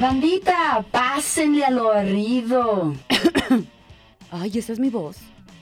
Bandita, 0.00 0.84
pásenle 0.92 1.64
a 1.64 1.70
lo 1.70 1.90
arrido. 1.90 2.94
Ay, 4.30 4.52
esa 4.56 4.72
es 4.72 4.78
mi 4.78 4.90
voz. 4.90 5.16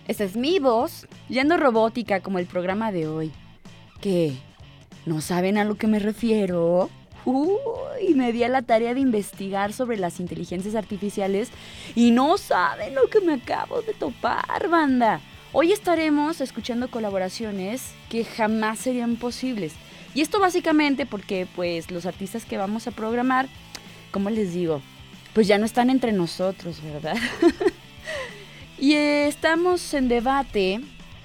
Esa 0.07 0.25
es 0.25 0.37
mi 0.37 0.59
voz. 0.59 1.07
Yendo 1.31 1.57
robótica 1.57 2.21
como 2.21 2.39
el 2.39 2.45
programa 2.45 2.93
de 2.93 3.09
hoy. 3.09 3.33
¿Qué? 4.03 4.37
¿No 5.07 5.23
saben 5.23 5.57
a 5.57 5.65
lo 5.65 5.77
que 5.77 5.87
me 5.87 6.01
refiero? 6.01 6.91
Uy, 7.25 8.15
me 8.15 8.31
di 8.31 8.45
a 8.45 8.51
la 8.51 8.61
tarea 8.61 8.93
de 8.93 9.01
investigar 9.01 9.73
sobre 9.73 9.97
las 9.97 10.21
inteligencias 10.21 10.75
artificiales 10.75 11.49
y 11.95 12.11
no 12.11 12.37
saben 12.37 12.95
lo 12.95 13.09
que 13.09 13.23
me 13.23 13.35
acabo 13.35 13.81
de 13.81 13.95
topar, 13.95 14.69
banda. 14.69 15.21
Hoy 15.55 15.73
estaremos 15.73 16.43
escuchando 16.43 16.91
colaboraciones 16.91 17.95
que 18.11 18.25
jamás 18.25 18.81
serían 18.81 19.17
posibles. 19.17 19.73
Y 20.15 20.21
esto 20.21 20.41
básicamente 20.41 21.07
porque 21.07 21.49
pues 21.57 21.91
los 21.91 22.05
artistas 22.05 22.45
que 22.45 22.59
vamos 22.59 22.87
a 22.87 22.91
programar, 22.91 23.49
¿cómo 24.17 24.31
les 24.31 24.55
digo? 24.55 24.81
Pues 25.35 25.47
ya 25.47 25.59
no 25.59 25.67
están 25.67 25.91
entre 25.91 26.11
nosotros, 26.11 26.83
¿verdad? 26.83 27.19
y 28.79 28.95
estamos 28.95 29.93
en 29.93 30.09
debate 30.09 30.81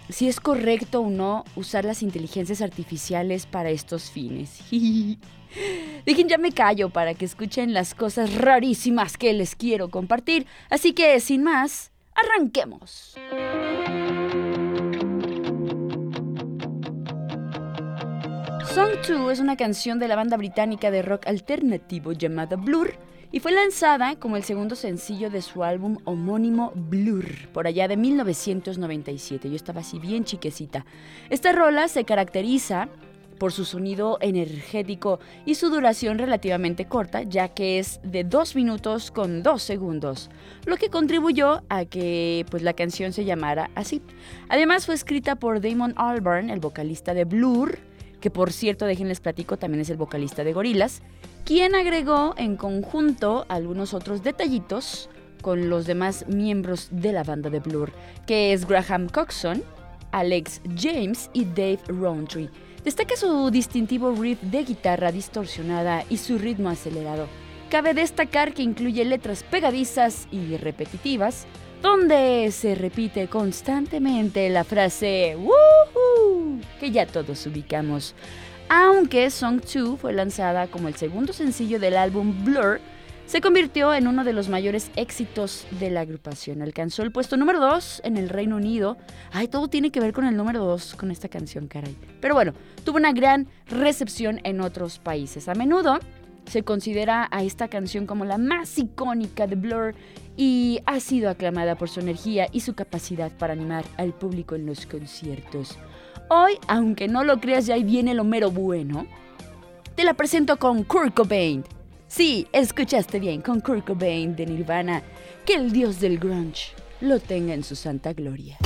si 0.10 0.28
es 0.28 0.42
correcto 0.42 1.00
o 1.00 1.10
no 1.10 1.46
usar 1.56 1.86
las 1.86 2.04
inteligencias 2.04 2.62
artificiales 2.62 3.46
para 3.46 3.70
estos 3.70 4.12
fines. 4.12 4.60
Dejen 6.06 6.28
ya 6.28 6.38
me 6.38 6.52
callo 6.52 6.90
para 6.90 7.14
que 7.14 7.24
escuchen 7.24 7.74
las 7.74 7.96
cosas 7.96 8.36
rarísimas 8.36 9.16
que 9.16 9.32
les 9.32 9.56
quiero 9.56 9.90
compartir. 9.90 10.46
Así 10.70 10.92
que, 10.92 11.18
sin 11.22 11.44
más, 11.44 11.92
arranquemos. 12.14 13.16
Song 18.74 18.92
2 19.06 19.34
es 19.34 19.40
una 19.42 19.58
canción 19.58 20.00
de 20.00 20.08
la 20.08 20.16
banda 20.16 20.38
británica 20.38 20.92
de 20.92 21.02
rock 21.02 21.28
alternativo 21.28 22.14
llamada 22.14 22.56
Blur 22.56 22.94
y 23.30 23.42
fue 23.42 23.52
lanzada 23.52 24.16
como 24.16 24.38
el 24.38 24.46
segundo 24.46 24.78
sencillo 24.78 25.30
de 25.30 25.42
su 25.42 25.66
álbum 25.66 25.98
homónimo 26.06 26.72
Blur, 26.74 27.50
por 27.52 27.68
allá 27.68 27.90
de 27.90 27.98
1997. 27.98 29.50
Yo 29.50 29.58
estaba 29.58 29.82
así 29.82 30.00
bien 30.00 30.24
chiquecita. 30.24 30.86
Esta 31.30 31.52
rola 31.52 31.90
se 31.90 32.06
caracteriza 32.06 32.88
por 33.42 33.52
su 33.52 33.66
sonido 33.66 34.20
energético 34.22 35.20
y 35.46 35.56
su 35.56 35.70
duración 35.70 36.18
relativamente 36.18 36.86
corta, 36.86 37.24
ya 37.24 37.50
que 37.50 37.78
es 37.78 38.00
de 38.04 38.24
2 38.24 38.56
minutos 38.56 39.12
con 39.12 39.44
2 39.44 39.62
segundos, 39.62 40.30
lo 40.66 40.78
que 40.78 40.90
contribuyó 40.90 41.64
a 41.68 41.84
que 41.84 42.46
pues, 42.50 42.64
la 42.64 42.74
canción 42.74 43.12
se 43.12 43.26
llamara 43.26 43.70
así. 43.76 44.02
Además 44.48 44.86
fue 44.86 44.96
escrita 44.96 45.36
por 45.36 45.60
Damon 45.60 45.94
Albarn, 45.98 46.50
el 46.50 46.62
vocalista 46.62 47.14
de 47.14 47.26
Blur, 47.26 47.91
que 48.22 48.30
por 48.30 48.54
cierto, 48.54 48.86
déjenles 48.86 49.20
platico, 49.20 49.58
también 49.58 49.82
es 49.82 49.90
el 49.90 49.98
vocalista 49.98 50.44
de 50.44 50.54
Gorillaz, 50.54 51.02
quien 51.44 51.76
agregó 51.76 52.34
en 52.38 52.56
conjunto 52.56 53.46
algunos 53.50 53.94
otros 53.94 54.24
detallitos 54.24 55.10
con 55.42 55.70
los 55.70 55.88
demás 55.88 56.26
miembros 56.28 56.88
de 56.92 57.12
la 57.12 57.24
banda 57.24 57.50
de 57.50 57.60
Blur, 57.60 57.92
que 58.28 58.54
es 58.54 58.68
Graham 58.68 59.10
Coxon, 59.10 59.64
Alex 60.12 60.62
James 60.78 61.30
y 61.34 61.46
Dave 61.46 61.80
Rowntree. 61.88 62.50
Destaca 62.84 63.16
su 63.16 63.52
distintivo 63.52 64.12
riff 64.12 64.42
de 64.42 64.64
guitarra 64.64 65.12
distorsionada 65.12 66.04
y 66.10 66.18
su 66.18 66.38
ritmo 66.38 66.70
acelerado. 66.70 67.28
Cabe 67.70 67.94
destacar 67.94 68.54
que 68.54 68.64
incluye 68.64 69.06
letras 69.06 69.44
pegadizas 69.44 70.28
y 70.32 70.58
repetitivas, 70.58 71.46
donde 71.82 72.52
se 72.52 72.76
repite 72.76 73.28
constantemente 73.28 74.50
la 74.50 74.64
frase 74.64 75.36
¡Woohoo! 75.36 76.60
que 76.80 76.92
ya 76.92 77.06
todos 77.06 77.46
ubicamos. 77.48 78.16
Aunque 78.70 79.30
Song 79.30 79.62
2 79.62 80.00
fue 80.00 80.14
lanzada 80.14 80.68
como 80.68 80.88
el 80.88 80.96
segundo 80.96 81.34
sencillo 81.34 81.80
del 81.80 81.98
álbum 81.98 82.46
Blur, 82.46 82.80
se 83.26 83.42
convirtió 83.42 83.94
en 83.94 84.08
uno 84.08 84.24
de 84.24 84.34
los 84.34 84.50
mayores 84.50 84.92
éxitos 84.96 85.66
de 85.80 85.90
la 85.90 86.02
agrupación. 86.02 86.62
Alcanzó 86.62 87.02
el 87.04 87.12
puesto 87.12 87.38
número 87.38 87.60
2 87.60 88.02
en 88.04 88.18
el 88.18 88.30
Reino 88.30 88.58
Unido. 88.58 88.98
Ay, 89.32 89.48
todo 89.48 89.68
tiene 89.70 89.90
que 89.90 90.02
ver 90.02 90.12
con 90.12 90.26
el 90.26 90.36
número 90.36 90.66
2 90.66 90.96
con 90.96 91.12
esta 91.12 91.30
canción, 91.30 91.68
caray. 91.68 91.96
Pero 92.20 92.34
bueno, 92.34 92.54
tuvo 92.84 92.98
una 92.98 93.14
gran 93.14 93.48
recepción 93.68 94.42
en 94.44 94.60
otros 94.60 95.00
países. 95.00 95.48
A 95.48 95.56
menudo 95.56 96.00
se 96.46 96.64
considera 96.64 97.30
a 97.32 97.44
esta 97.44 97.68
canción 97.70 98.06
como 98.06 98.26
la 98.26 98.38
más 98.38 98.78
icónica 98.78 99.48
de 99.48 99.56
Blur 99.56 99.96
y 100.38 100.80
ha 100.86 101.00
sido 101.00 101.30
aclamada 101.30 101.76
por 101.76 101.90
su 101.90 102.00
energía 102.00 102.48
y 102.52 102.62
su 102.62 102.74
capacidad 102.74 103.32
para 103.32 103.54
animar 103.54 103.86
al 103.98 104.14
público 104.14 104.56
en 104.56 104.66
los 104.66 104.86
conciertos. 104.86 105.78
Hoy, 106.30 106.54
aunque 106.68 107.08
no 107.08 107.24
lo 107.24 107.40
creas, 107.40 107.66
ya 107.66 107.76
ahí 107.76 107.84
viene 107.84 108.14
lo 108.14 108.24
mero 108.24 108.52
bueno. 108.52 109.06
Te 109.96 110.04
la 110.04 110.14
presento 110.14 110.58
con 110.58 110.84
Kurt 110.84 111.14
Cobain. 111.14 111.64
Sí, 112.08 112.48
escuchaste 112.54 113.20
bien, 113.20 113.42
con 113.42 113.60
Kurt 113.60 113.86
Cobain 113.86 114.36
de 114.36 114.46
Nirvana. 114.46 115.02
Que 115.46 115.56
el 115.56 115.72
dios 115.72 116.00
del 116.00 116.18
grunge 116.18 116.74
lo 117.02 117.20
tenga 117.20 117.54
en 117.54 117.64
su 117.64 117.76
santa 117.76 118.14
gloria. 118.14 118.58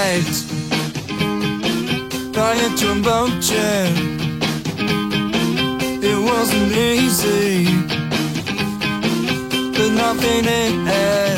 night 0.00 0.36
Playing 2.34 2.76
trombone 2.76 3.40
chair 3.40 3.86
It 6.08 6.18
wasn't 6.30 6.72
easy 6.72 7.64
But 9.76 9.90
nothing 10.02 10.44
in 10.62 10.88
it. 10.88 11.29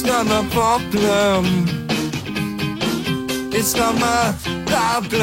It's 0.00 0.06
not 0.06 0.26
my 0.26 0.48
problem. 0.50 1.44
It's 3.52 3.74
not 3.74 3.94
my 3.98 4.32
problem. 4.64 5.18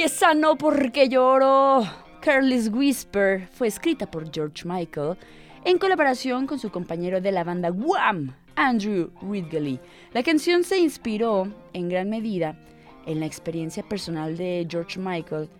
Ya 0.00 0.32
no 0.32 0.56
porque 0.56 1.10
lloro. 1.10 1.86
Careless 2.22 2.72
Whisper 2.72 3.46
fue 3.52 3.68
escrita 3.68 4.10
por 4.10 4.32
George 4.32 4.66
Michael 4.66 5.18
en 5.66 5.76
colaboración 5.76 6.46
con 6.46 6.58
su 6.58 6.70
compañero 6.70 7.20
de 7.20 7.30
la 7.32 7.44
banda 7.44 7.70
Wham, 7.70 8.34
Andrew 8.56 9.10
Ridgely. 9.20 9.78
La 10.14 10.22
canción 10.22 10.64
se 10.64 10.78
inspiró 10.78 11.52
en 11.74 11.90
gran 11.90 12.08
medida 12.08 12.56
en 13.04 13.20
la 13.20 13.26
experiencia 13.26 13.82
personal 13.82 14.38
de 14.38 14.66
George 14.70 14.98
Michael. 14.98 15.50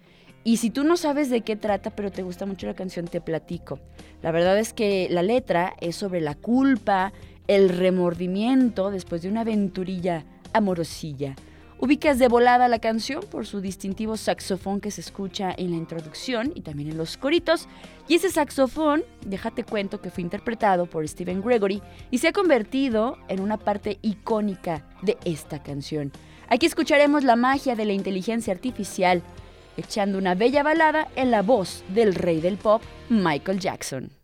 Y 0.43 0.57
si 0.57 0.71
tú 0.71 0.85
no 0.85 0.97
sabes 0.97 1.29
de 1.29 1.43
qué 1.43 1.57
trata, 1.57 1.91
pero 1.91 2.11
te 2.11 2.23
gusta 2.23 2.47
mucho 2.47 2.67
la 2.67 2.75
canción, 2.75 3.09
te 3.09 3.21
platico. 3.21 3.79
La 4.23 4.33
verdad 4.33 4.59
es 4.59 4.73
que 4.73 5.09
la 5.11 5.23
letra 5.23 5.75
es 5.83 5.97
sobre 5.97 6.23
la 6.23 6.35
culpa, 6.35 7.13
el 7.47 7.69
remordimiento 7.69 8.91
después 8.91 9.21
de 9.21 9.29
una 9.29 9.43
aventurilla 9.43 10.25
amorosilla. 10.55 11.37
Ubicas 11.83 12.19
de 12.19 12.29
volada 12.29 12.69
la 12.69 12.79
canción 12.79 13.25
por 13.31 13.47
su 13.47 13.63
distintivo 13.63 14.19
saxofón 14.19 14.83
que 14.83 14.91
se 14.91 15.01
escucha 15.01 15.55
en 15.57 15.71
la 15.71 15.79
introducción 15.79 16.53
y 16.55 16.61
también 16.61 16.91
en 16.91 16.99
los 16.99 17.17
coritos. 17.17 17.69
Y 18.07 18.17
ese 18.17 18.29
saxofón, 18.29 19.03
déjate 19.25 19.65
cuento 19.65 19.99
que 19.99 20.11
fue 20.11 20.21
interpretado 20.21 20.85
por 20.85 21.09
Stephen 21.09 21.41
Gregory 21.41 21.81
y 22.11 22.19
se 22.19 22.29
ha 22.29 22.33
convertido 22.33 23.17
en 23.29 23.41
una 23.41 23.57
parte 23.57 23.99
icónica 24.03 24.85
de 25.01 25.17
esta 25.25 25.63
canción. 25.63 26.13
Aquí 26.51 26.67
escucharemos 26.67 27.25
la 27.25 27.37
magia 27.37 27.75
de 27.75 27.87
la 27.87 27.95
inteligencia 27.95 28.53
artificial, 28.53 29.23
echando 29.79 30.19
una 30.19 30.35
bella 30.35 30.63
balada 30.63 31.09
en 31.17 31.31
la 31.31 31.41
voz 31.41 31.83
del 31.95 32.15
rey 32.15 32.43
del 32.43 32.59
pop, 32.59 32.83
Michael 33.09 33.59
Jackson. 33.59 34.20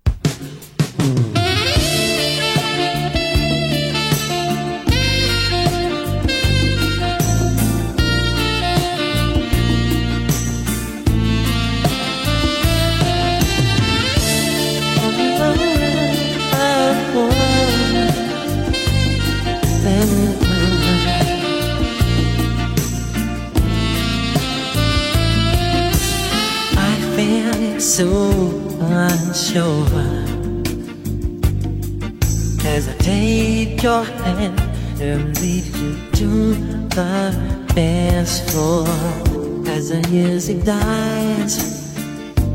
And 35.01 35.39
lead 35.41 35.65
you 35.65 36.11
to 36.13 36.55
the 36.89 37.67
dance 37.75 38.41
floor 38.51 38.89
as 39.69 39.91
the 39.91 40.07
music 40.11 40.65
dies. 40.65 41.93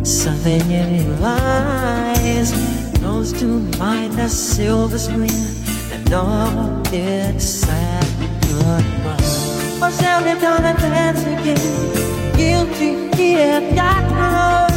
Something 0.04 0.62
in 0.72 1.06
your 1.06 1.18
eyes 1.22 2.52
goes 3.00 3.32
to 3.34 3.46
mind 3.78 4.20
a 4.20 4.28
silver 4.28 4.98
screen 4.98 5.30
and 5.92 6.14
all 6.14 6.82
it's 6.92 7.46
sad 7.46 8.06
goodbye. 8.42 9.80
Was 9.80 10.02
every 10.02 10.40
time 10.42 10.66
I 10.66 10.74
dance 10.80 11.22
again, 11.22 12.36
guilty 12.36 13.16
here, 13.16 13.62
got 13.76 14.04
no 14.12 14.71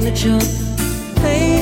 the 0.00 0.10
jump. 0.12 0.42
Play 1.16 1.59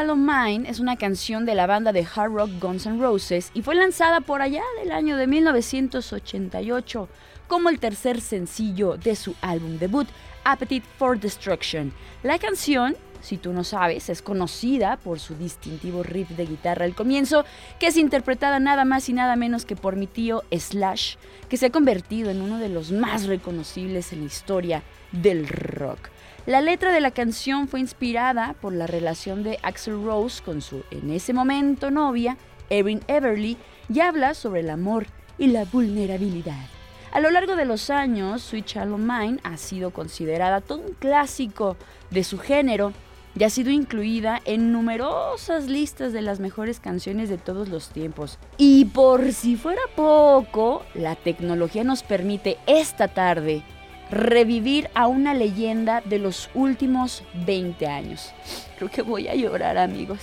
Shallow 0.00 0.16
Mine 0.16 0.66
es 0.66 0.80
una 0.80 0.96
canción 0.96 1.44
de 1.44 1.54
la 1.54 1.66
banda 1.66 1.92
de 1.92 2.06
hard 2.14 2.32
rock 2.32 2.50
Guns 2.58 2.86
N' 2.86 3.02
Roses 3.02 3.50
y 3.52 3.60
fue 3.60 3.74
lanzada 3.74 4.22
por 4.22 4.40
allá 4.40 4.62
del 4.78 4.92
año 4.92 5.18
de 5.18 5.26
1988 5.26 7.06
como 7.46 7.68
el 7.68 7.78
tercer 7.78 8.22
sencillo 8.22 8.96
de 8.96 9.14
su 9.14 9.34
álbum 9.42 9.76
debut, 9.78 10.08
Appetite 10.44 10.86
for 10.98 11.20
Destruction. 11.20 11.92
La 12.22 12.38
canción, 12.38 12.96
si 13.20 13.36
tú 13.36 13.52
no 13.52 13.62
sabes, 13.62 14.08
es 14.08 14.22
conocida 14.22 14.96
por 14.96 15.20
su 15.20 15.34
distintivo 15.34 16.02
riff 16.02 16.30
de 16.30 16.46
guitarra 16.46 16.86
al 16.86 16.94
comienzo, 16.94 17.44
que 17.78 17.88
es 17.88 17.98
interpretada 17.98 18.58
nada 18.58 18.86
más 18.86 19.06
y 19.10 19.12
nada 19.12 19.36
menos 19.36 19.66
que 19.66 19.76
por 19.76 19.96
mi 19.96 20.06
tío 20.06 20.44
Slash, 20.50 21.16
que 21.50 21.58
se 21.58 21.66
ha 21.66 21.70
convertido 21.70 22.30
en 22.30 22.40
uno 22.40 22.56
de 22.56 22.70
los 22.70 22.90
más 22.90 23.26
reconocibles 23.26 24.14
en 24.14 24.20
la 24.20 24.26
historia 24.26 24.82
del 25.12 25.46
rock. 25.46 26.08
La 26.50 26.60
letra 26.60 26.90
de 26.90 27.00
la 27.00 27.12
canción 27.12 27.68
fue 27.68 27.78
inspirada 27.78 28.56
por 28.60 28.72
la 28.72 28.88
relación 28.88 29.44
de 29.44 29.60
Axel 29.62 30.02
Rose 30.02 30.42
con 30.42 30.62
su 30.62 30.82
en 30.90 31.10
ese 31.10 31.32
momento 31.32 31.92
novia, 31.92 32.38
Erin 32.70 33.02
Everly, 33.06 33.56
y 33.88 34.00
habla 34.00 34.34
sobre 34.34 34.62
el 34.62 34.70
amor 34.70 35.06
y 35.38 35.46
la 35.46 35.64
vulnerabilidad. 35.64 36.66
A 37.12 37.20
lo 37.20 37.30
largo 37.30 37.54
de 37.54 37.66
los 37.66 37.88
años, 37.88 38.42
Sweet 38.42 38.66
Shallow 38.66 38.98
Mine 38.98 39.38
ha 39.44 39.56
sido 39.58 39.92
considerada 39.92 40.60
todo 40.60 40.80
un 40.80 40.94
clásico 40.94 41.76
de 42.10 42.24
su 42.24 42.36
género 42.36 42.92
y 43.38 43.44
ha 43.44 43.48
sido 43.48 43.70
incluida 43.70 44.40
en 44.44 44.72
numerosas 44.72 45.68
listas 45.68 46.12
de 46.12 46.22
las 46.22 46.40
mejores 46.40 46.80
canciones 46.80 47.28
de 47.28 47.38
todos 47.38 47.68
los 47.68 47.90
tiempos. 47.90 48.40
Y 48.56 48.86
por 48.86 49.30
si 49.34 49.54
fuera 49.54 49.82
poco, 49.94 50.82
la 50.94 51.14
tecnología 51.14 51.84
nos 51.84 52.02
permite 52.02 52.58
esta 52.66 53.06
tarde 53.06 53.62
revivir 54.10 54.90
a 54.94 55.06
una 55.06 55.34
leyenda 55.34 56.02
de 56.04 56.18
los 56.18 56.50
últimos 56.54 57.22
20 57.46 57.86
años. 57.86 58.32
Creo 58.76 58.90
que 58.90 59.02
voy 59.02 59.28
a 59.28 59.34
llorar 59.34 59.78
amigos. 59.78 60.20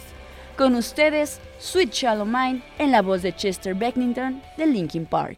Con 0.57 0.75
ustedes, 0.75 1.39
Sweet 1.59 1.91
Shallow 1.91 2.25
Mind 2.25 2.63
en 2.79 2.91
la 2.91 3.01
voz 3.01 3.21
de 3.21 3.35
Chester 3.35 3.75
Bennington 3.75 4.41
de 4.57 4.65
Linkin 4.65 5.05
Park. 5.05 5.37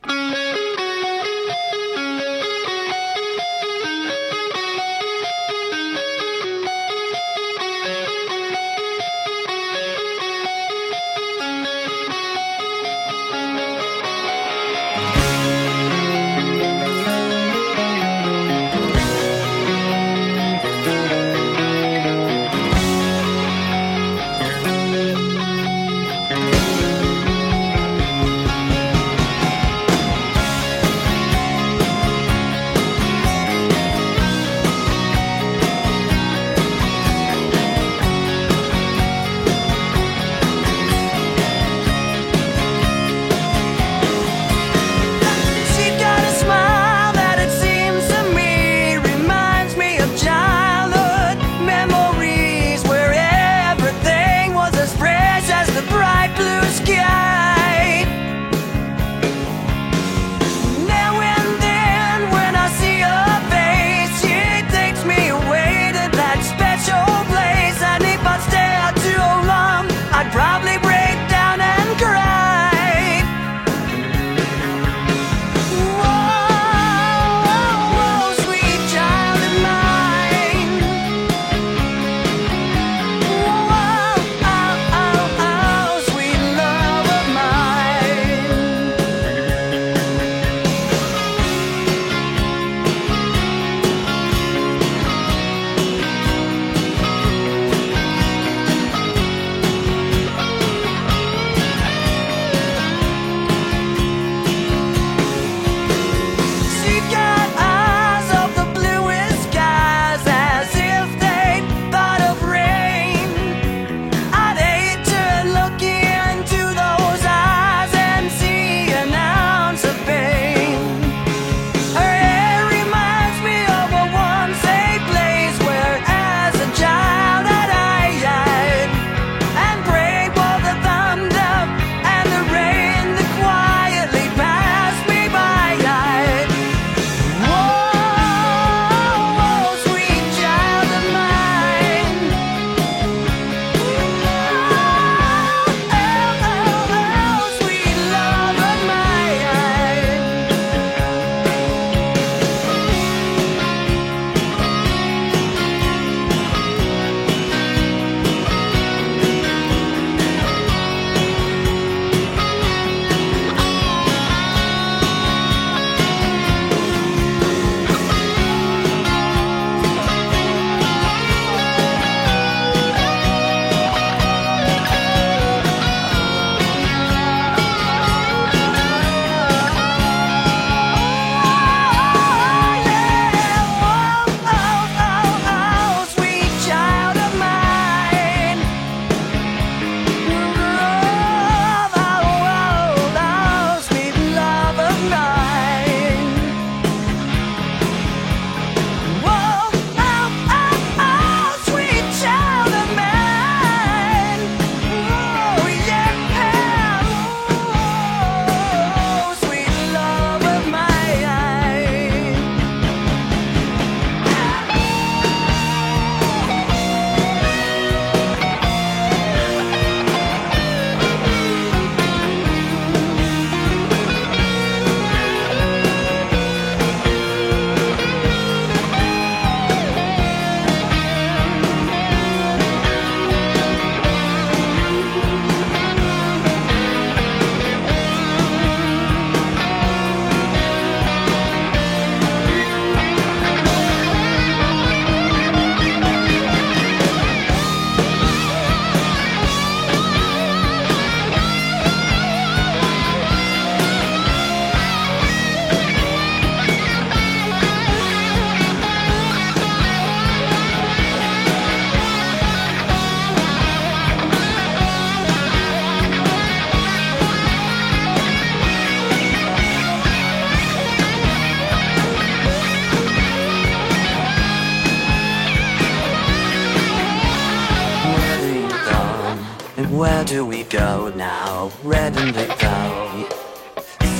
Do 280.29 280.45
we 280.45 280.63
go 280.65 281.11
now? 281.15 281.69
Where 281.81 282.11
do 282.11 282.23
we 282.27 282.45
go? 282.45 283.27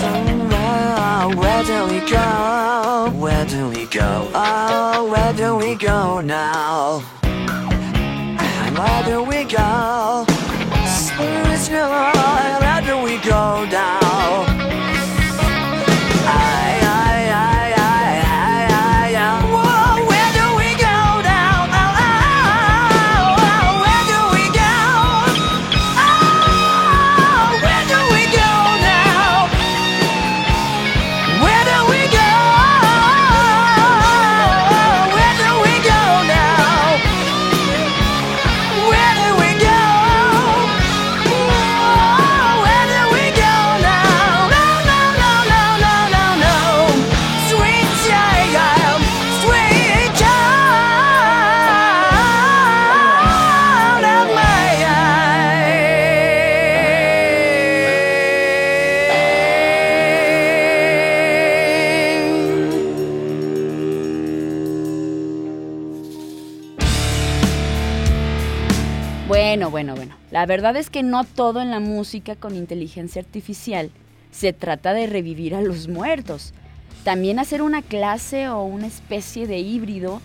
Somewhere, 0.01 1.37
where 1.37 1.63
do 1.63 1.85
we 1.85 1.99
go? 2.09 3.11
Where 3.13 3.45
do 3.45 3.69
we 3.69 3.85
go? 3.85 4.27
Oh, 4.33 5.07
where 5.11 5.33
do 5.33 5.55
we 5.55 5.75
go 5.75 6.19
now? 6.21 7.01
Where 8.73 9.03
do 9.03 9.21
we 9.21 9.43
go? 9.43 10.18
La 70.39 70.45
verdad 70.45 70.77
es 70.77 70.89
que 70.89 71.03
no 71.03 71.25
todo 71.25 71.59
en 71.59 71.69
la 71.69 71.81
música 71.81 72.37
con 72.37 72.55
inteligencia 72.55 73.21
artificial 73.21 73.91
se 74.31 74.53
trata 74.53 74.93
de 74.93 75.05
revivir 75.05 75.53
a 75.53 75.61
los 75.61 75.89
muertos. 75.89 76.53
También 77.03 77.39
hacer 77.39 77.61
una 77.61 77.81
clase 77.81 78.47
o 78.47 78.63
una 78.63 78.87
especie 78.87 79.47
de 79.47 79.59
híbrido 79.59 80.21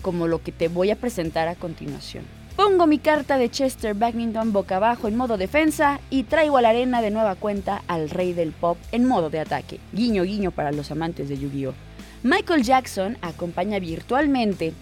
como 0.00 0.26
lo 0.26 0.42
que 0.42 0.52
te 0.52 0.68
voy 0.68 0.90
a 0.90 0.96
presentar 0.96 1.48
a 1.48 1.54
continuación. 1.54 2.24
Pongo 2.56 2.86
mi 2.86 2.98
carta 2.98 3.36
de 3.36 3.50
Chester 3.50 3.92
Badminton 3.92 4.54
boca 4.54 4.76
abajo 4.76 5.06
en 5.06 5.18
modo 5.18 5.36
defensa 5.36 6.00
y 6.08 6.22
traigo 6.22 6.56
a 6.56 6.62
la 6.62 6.70
arena 6.70 7.02
de 7.02 7.10
nueva 7.10 7.34
cuenta 7.34 7.82
al 7.88 8.08
rey 8.08 8.32
del 8.32 8.52
pop 8.52 8.78
en 8.90 9.04
modo 9.04 9.28
de 9.28 9.40
ataque. 9.40 9.80
Guiño 9.92 10.22
guiño 10.22 10.50
para 10.50 10.72
los 10.72 10.90
amantes 10.92 11.28
de 11.28 11.36
Yu-Gi-Oh! 11.36 11.74
Michael 12.22 12.62
Jackson 12.62 13.18
acompaña 13.20 13.78
virtualmente 13.80 14.72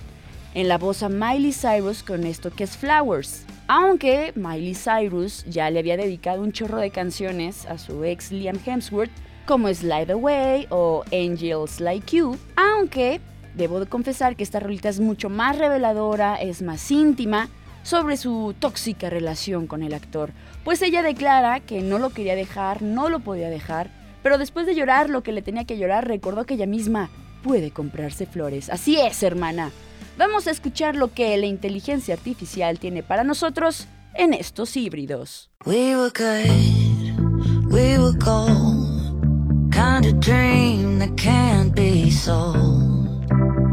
en 0.54 0.68
la 0.68 0.78
voz 0.78 1.02
a 1.02 1.08
Miley 1.08 1.52
Cyrus 1.52 2.02
con 2.02 2.24
esto 2.24 2.50
que 2.50 2.64
es 2.64 2.76
Flowers. 2.76 3.44
Aunque 3.68 4.32
Miley 4.36 4.74
Cyrus 4.74 5.44
ya 5.46 5.70
le 5.70 5.80
había 5.80 5.96
dedicado 5.96 6.42
un 6.42 6.52
chorro 6.52 6.78
de 6.78 6.90
canciones 6.90 7.66
a 7.66 7.78
su 7.78 8.04
ex 8.04 8.30
Liam 8.30 8.58
Hemsworth, 8.64 9.10
como 9.46 9.72
Slide 9.72 10.12
Away 10.12 10.66
o 10.70 11.04
Angels 11.12 11.80
Like 11.80 12.16
You, 12.16 12.36
aunque 12.56 13.20
debo 13.54 13.80
de 13.80 13.86
confesar 13.86 14.36
que 14.36 14.42
esta 14.42 14.60
rolita 14.60 14.88
es 14.88 15.00
mucho 15.00 15.30
más 15.30 15.56
reveladora, 15.56 16.36
es 16.36 16.62
más 16.62 16.90
íntima 16.90 17.48
sobre 17.82 18.16
su 18.16 18.54
tóxica 18.58 19.08
relación 19.08 19.68
con 19.68 19.84
el 19.84 19.94
actor, 19.94 20.32
pues 20.64 20.82
ella 20.82 21.02
declara 21.02 21.60
que 21.60 21.80
no 21.80 22.00
lo 22.00 22.10
quería 22.10 22.34
dejar, 22.34 22.82
no 22.82 23.08
lo 23.08 23.20
podía 23.20 23.48
dejar, 23.48 23.90
pero 24.24 24.38
después 24.38 24.66
de 24.66 24.74
llorar 24.74 25.08
lo 25.08 25.22
que 25.22 25.30
le 25.30 25.42
tenía 25.42 25.64
que 25.64 25.78
llorar 25.78 26.08
recordó 26.08 26.44
que 26.44 26.54
ella 26.54 26.66
misma 26.66 27.08
puede 27.44 27.70
comprarse 27.70 28.26
flores. 28.26 28.68
Así 28.70 28.98
es, 28.98 29.22
hermana. 29.22 29.70
Vamos 30.18 30.46
a 30.46 30.50
escuchar 30.50 30.96
lo 30.96 31.12
que 31.12 31.36
la 31.36 31.46
inteligencia 31.46 32.14
artificial 32.14 32.78
tiene 32.78 33.02
para 33.02 33.22
nosotros 33.22 33.86
en 34.14 34.32
estos 34.32 34.74
híbridos. 34.76 35.50
We 35.66 35.94
were 35.94 36.10
good, 36.10 37.70
we 37.70 37.98
were 37.98 38.16
gold. 38.18 39.72
Kind 39.72 40.06
of 40.06 40.18
dream 40.20 40.98
that 41.00 41.14
can't 41.16 41.74
be 41.74 42.10
sold. 42.10 43.30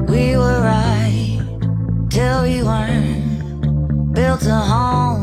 We 0.10 0.36
were 0.36 0.62
right 0.62 1.40
till 2.10 2.44
we 2.44 2.62
weren't. 2.62 3.24
Built 4.14 4.44
a 4.46 4.60
home 4.60 5.23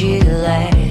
you 0.00 0.20
laid. 0.20 0.81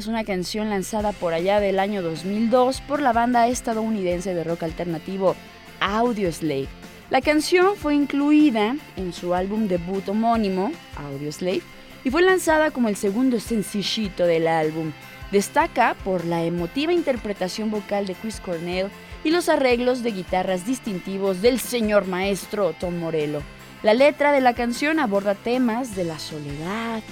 Es 0.00 0.06
una 0.06 0.24
canción 0.24 0.70
lanzada 0.70 1.12
por 1.12 1.34
allá 1.34 1.60
del 1.60 1.78
año 1.78 2.00
2002 2.00 2.80
por 2.80 3.02
la 3.02 3.12
banda 3.12 3.48
estadounidense 3.48 4.34
de 4.34 4.44
rock 4.44 4.62
alternativo 4.62 5.36
Audioslave. 5.78 6.68
La 7.10 7.20
canción 7.20 7.76
fue 7.76 7.94
incluida 7.94 8.76
en 8.96 9.12
su 9.12 9.34
álbum 9.34 9.68
debut 9.68 10.08
homónimo, 10.08 10.72
Audioslave, 10.96 11.60
y 12.02 12.10
fue 12.10 12.22
lanzada 12.22 12.70
como 12.70 12.88
el 12.88 12.96
segundo 12.96 13.40
sencillito 13.40 14.24
del 14.24 14.48
álbum. 14.48 14.92
Destaca 15.32 15.94
por 16.02 16.24
la 16.24 16.44
emotiva 16.44 16.94
interpretación 16.94 17.70
vocal 17.70 18.06
de 18.06 18.14
Chris 18.14 18.40
Cornell 18.40 18.88
y 19.22 19.30
los 19.30 19.50
arreglos 19.50 20.02
de 20.02 20.12
guitarras 20.12 20.64
distintivos 20.64 21.42
del 21.42 21.60
señor 21.60 22.06
maestro 22.06 22.72
Tom 22.72 22.98
Morello. 22.98 23.42
La 23.82 23.92
letra 23.92 24.32
de 24.32 24.40
la 24.40 24.54
canción 24.54 24.98
aborda 24.98 25.34
temas 25.34 25.94
de 25.94 26.04
la 26.04 26.18
soledad, 26.18 27.02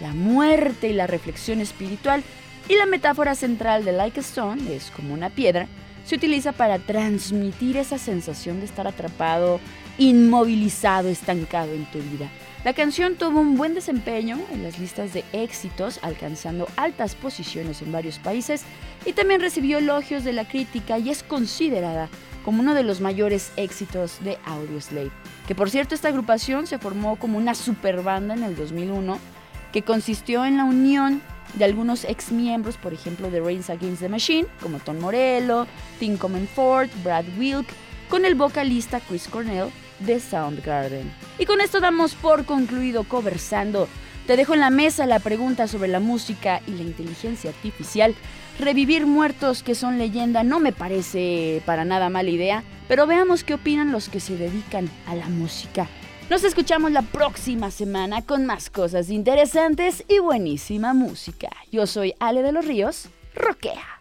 la 0.00 0.12
muerte 0.12 0.88
y 0.88 0.92
la 0.92 1.06
reflexión 1.06 1.60
espiritual, 1.60 2.22
y 2.68 2.76
la 2.76 2.86
metáfora 2.86 3.34
central 3.34 3.84
de 3.84 3.92
Like 3.92 4.20
a 4.20 4.22
Stone 4.22 4.74
es 4.74 4.90
como 4.90 5.12
una 5.12 5.30
piedra, 5.30 5.66
se 6.04 6.16
utiliza 6.16 6.52
para 6.52 6.78
transmitir 6.78 7.76
esa 7.76 7.98
sensación 7.98 8.60
de 8.60 8.66
estar 8.66 8.86
atrapado, 8.86 9.60
inmovilizado, 9.98 11.08
estancado 11.08 11.72
en 11.72 11.84
tu 11.86 11.98
vida. 11.98 12.28
La 12.64 12.72
canción 12.72 13.16
tuvo 13.16 13.40
un 13.40 13.56
buen 13.56 13.74
desempeño 13.74 14.38
en 14.50 14.62
las 14.62 14.78
listas 14.78 15.12
de 15.12 15.24
éxitos, 15.32 15.98
alcanzando 16.02 16.66
altas 16.76 17.14
posiciones 17.14 17.82
en 17.82 17.92
varios 17.92 18.18
países 18.18 18.62
y 19.04 19.12
también 19.12 19.42
recibió 19.42 19.78
elogios 19.78 20.24
de 20.24 20.32
la 20.32 20.46
crítica 20.46 20.98
y 20.98 21.10
es 21.10 21.22
considerada 21.22 22.08
como 22.44 22.62
uno 22.62 22.74
de 22.74 22.82
los 22.82 23.00
mayores 23.00 23.52
éxitos 23.56 24.18
de 24.24 24.38
Audioslave. 24.44 25.10
Que 25.46 25.54
por 25.54 25.70
cierto 25.70 25.94
esta 25.94 26.08
agrupación 26.08 26.66
se 26.66 26.78
formó 26.78 27.16
como 27.16 27.36
una 27.36 27.54
super 27.54 28.02
banda 28.02 28.34
en 28.34 28.42
el 28.42 28.56
2001 28.56 29.18
que 29.74 29.82
consistió 29.82 30.44
en 30.44 30.56
la 30.56 30.62
unión 30.62 31.20
de 31.54 31.64
algunos 31.64 32.04
ex 32.04 32.30
miembros, 32.30 32.76
por 32.76 32.92
ejemplo 32.94 33.28
de 33.28 33.40
Reigns 33.40 33.70
Against 33.70 34.02
the 34.02 34.08
Machine, 34.08 34.46
como 34.62 34.78
Tom 34.78 35.00
Morello, 35.00 35.66
Tim 35.98 36.16
Ford, 36.54 36.88
Brad 37.02 37.24
Wilk, 37.36 37.66
con 38.08 38.24
el 38.24 38.36
vocalista 38.36 39.00
Chris 39.00 39.26
Cornell 39.26 39.70
de 39.98 40.20
Soundgarden. 40.20 41.12
Y 41.40 41.44
con 41.46 41.60
esto 41.60 41.80
damos 41.80 42.14
por 42.14 42.44
concluido 42.44 43.02
conversando. 43.02 43.88
Te 44.28 44.36
dejo 44.36 44.54
en 44.54 44.60
la 44.60 44.70
mesa 44.70 45.06
la 45.06 45.18
pregunta 45.18 45.66
sobre 45.66 45.88
la 45.88 45.98
música 45.98 46.62
y 46.68 46.70
la 46.70 46.82
inteligencia 46.82 47.50
artificial. 47.50 48.14
Revivir 48.60 49.06
muertos 49.06 49.64
que 49.64 49.74
son 49.74 49.98
leyenda 49.98 50.44
no 50.44 50.60
me 50.60 50.70
parece 50.70 51.62
para 51.66 51.84
nada 51.84 52.10
mala 52.10 52.30
idea, 52.30 52.62
pero 52.86 53.08
veamos 53.08 53.42
qué 53.42 53.54
opinan 53.54 53.90
los 53.90 54.08
que 54.08 54.20
se 54.20 54.36
dedican 54.36 54.88
a 55.08 55.16
la 55.16 55.28
música. 55.28 55.88
Nos 56.30 56.42
escuchamos 56.42 56.90
la 56.90 57.02
próxima 57.02 57.70
semana 57.70 58.22
con 58.22 58.46
más 58.46 58.70
cosas 58.70 59.10
interesantes 59.10 60.04
y 60.08 60.20
buenísima 60.20 60.94
música. 60.94 61.50
Yo 61.70 61.86
soy 61.86 62.14
Ale 62.18 62.42
de 62.42 62.52
los 62.52 62.64
Ríos, 62.64 63.08
Roquea. 63.34 63.93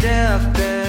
deathbed. 0.00 0.87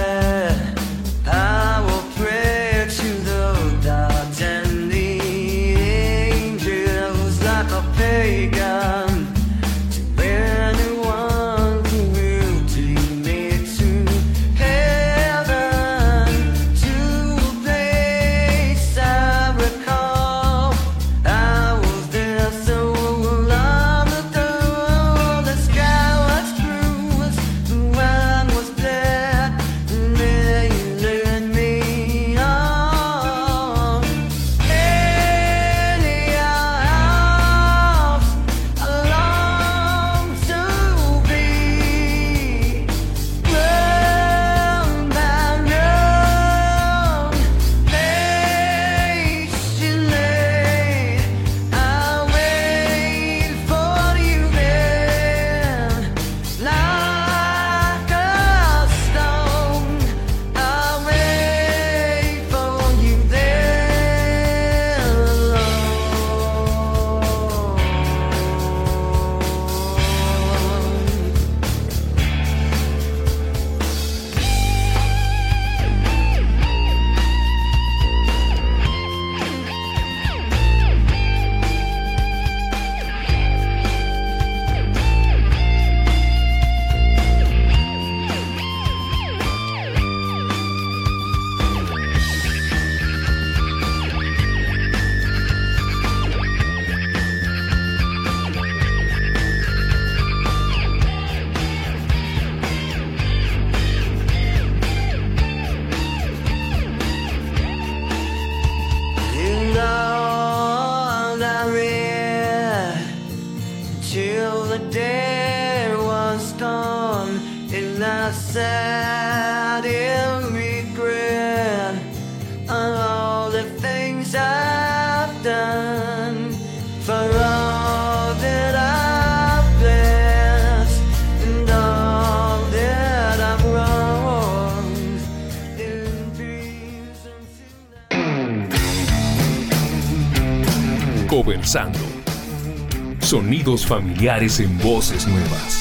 Sonidos 143.60 143.86
familiares 143.86 144.62
en 144.62 144.78
voces 144.78 145.28
nuevas. 145.28 145.79